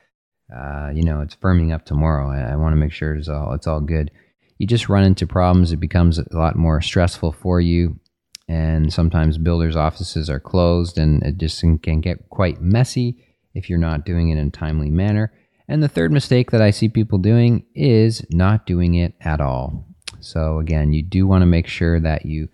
Uh, 0.53 0.91
you 0.93 1.03
know, 1.03 1.21
it's 1.21 1.35
firming 1.35 1.73
up 1.73 1.85
tomorrow. 1.85 2.29
I, 2.29 2.53
I 2.53 2.55
want 2.55 2.73
to 2.73 2.77
make 2.77 2.91
sure 2.91 3.15
it's 3.15 3.29
all, 3.29 3.53
it's 3.53 3.67
all 3.67 3.81
good. 3.81 4.11
You 4.57 4.67
just 4.67 4.89
run 4.89 5.03
into 5.03 5.27
problems. 5.27 5.71
It 5.71 5.77
becomes 5.77 6.19
a 6.19 6.25
lot 6.31 6.55
more 6.55 6.81
stressful 6.81 7.33
for 7.33 7.61
you 7.61 7.99
and 8.47 8.93
sometimes 8.93 9.37
builders' 9.37 9.75
offices 9.75 10.29
are 10.29 10.39
closed, 10.39 10.97
and 10.97 11.21
it 11.23 11.37
just 11.37 11.59
can 11.61 12.01
get 12.01 12.29
quite 12.29 12.61
messy 12.61 13.23
if 13.53 13.69
you're 13.69 13.79
not 13.79 14.05
doing 14.05 14.29
it 14.29 14.37
in 14.37 14.47
a 14.47 14.51
timely 14.51 14.89
manner. 14.89 15.33
And 15.67 15.83
the 15.83 15.89
third 15.89 16.11
mistake 16.13 16.51
that 16.51 16.61
I 16.61 16.71
see 16.71 16.87
people 16.87 17.17
doing 17.17 17.65
is 17.75 18.25
not 18.29 18.65
doing 18.65 18.95
it 18.95 19.15
at 19.19 19.41
all. 19.41 19.85
So, 20.21 20.59
again, 20.59 20.93
you 20.93 21.03
do 21.03 21.27
want 21.27 21.41
to 21.41 21.47
make 21.47 21.67
sure 21.67 21.99
that 21.99 22.25
you 22.25 22.47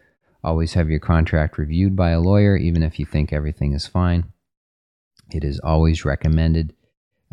always 0.44 0.74
have 0.74 0.90
your 0.90 1.00
contract 1.00 1.58
reviewed 1.58 1.96
by 1.96 2.10
a 2.10 2.20
lawyer, 2.20 2.58
even 2.58 2.84
if 2.84 3.00
you 3.00 3.06
think 3.06 3.32
everything 3.32 3.74
is 3.74 3.88
fine. 3.88 4.26
It 5.32 5.44
is 5.44 5.60
always 5.60 6.04
recommended 6.06 6.74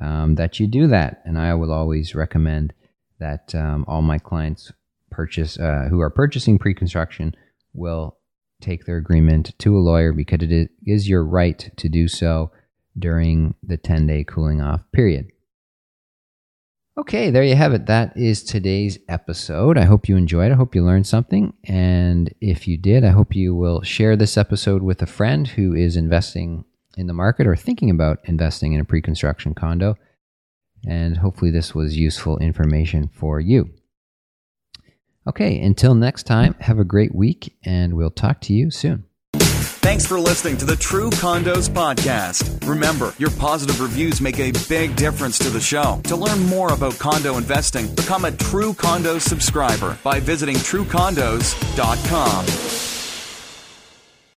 um, 0.00 0.36
that 0.36 0.60
you 0.60 0.66
do 0.66 0.86
that. 0.88 1.22
And 1.24 1.38
I 1.38 1.54
will 1.54 1.72
always 1.72 2.14
recommend 2.14 2.72
that 3.18 3.54
um, 3.54 3.84
all 3.88 4.02
my 4.02 4.18
clients 4.18 4.72
purchase 5.10 5.58
uh, 5.58 5.86
who 5.90 6.00
are 6.00 6.10
purchasing 6.10 6.58
pre 6.58 6.74
construction 6.74 7.34
will 7.74 8.16
take 8.60 8.84
their 8.84 8.96
agreement 8.96 9.58
to 9.58 9.76
a 9.76 9.80
lawyer 9.80 10.12
because 10.12 10.42
it 10.42 10.70
is 10.86 11.08
your 11.08 11.24
right 11.24 11.70
to 11.76 11.88
do 11.88 12.08
so 12.08 12.50
during 12.98 13.54
the 13.62 13.76
10 13.76 14.06
day 14.06 14.24
cooling 14.24 14.60
off 14.60 14.82
period. 14.92 15.30
Okay, 16.98 17.30
there 17.30 17.44
you 17.44 17.56
have 17.56 17.72
it. 17.72 17.86
That 17.86 18.14
is 18.16 18.42
today's 18.42 18.98
episode. 19.08 19.78
I 19.78 19.84
hope 19.84 20.08
you 20.08 20.16
enjoyed. 20.16 20.52
I 20.52 20.56
hope 20.56 20.74
you 20.74 20.84
learned 20.84 21.06
something. 21.06 21.54
And 21.64 22.34
if 22.40 22.68
you 22.68 22.76
did, 22.76 23.04
I 23.04 23.08
hope 23.10 23.34
you 23.34 23.54
will 23.54 23.80
share 23.82 24.16
this 24.16 24.36
episode 24.36 24.82
with 24.82 25.00
a 25.00 25.06
friend 25.06 25.48
who 25.48 25.72
is 25.72 25.96
investing 25.96 26.64
in 26.96 27.06
the 27.06 27.14
market 27.14 27.46
or 27.46 27.56
thinking 27.56 27.90
about 27.90 28.18
investing 28.24 28.74
in 28.74 28.80
a 28.80 28.84
pre 28.84 29.00
construction 29.00 29.54
condo. 29.54 29.96
And 30.86 31.16
hopefully, 31.16 31.50
this 31.50 31.74
was 31.74 31.96
useful 31.96 32.38
information 32.38 33.08
for 33.08 33.40
you. 33.40 33.70
Okay, 35.30 35.60
until 35.60 35.94
next 35.94 36.24
time, 36.24 36.56
have 36.58 36.80
a 36.80 36.84
great 36.84 37.14
week 37.14 37.56
and 37.64 37.94
we'll 37.94 38.10
talk 38.10 38.40
to 38.40 38.52
you 38.52 38.72
soon. 38.72 39.04
Thanks 39.32 40.04
for 40.04 40.18
listening 40.18 40.56
to 40.56 40.64
the 40.64 40.74
True 40.74 41.08
Condos 41.08 41.70
Podcast. 41.70 42.68
Remember, 42.68 43.14
your 43.16 43.30
positive 43.30 43.80
reviews 43.80 44.20
make 44.20 44.40
a 44.40 44.50
big 44.68 44.96
difference 44.96 45.38
to 45.38 45.48
the 45.48 45.60
show. 45.60 46.00
To 46.04 46.16
learn 46.16 46.40
more 46.46 46.72
about 46.72 46.98
condo 46.98 47.36
investing, 47.36 47.94
become 47.94 48.24
a 48.24 48.32
True 48.32 48.72
Condos 48.72 49.20
subscriber 49.20 49.96
by 50.02 50.18
visiting 50.18 50.56
truecondos.com. 50.56 52.79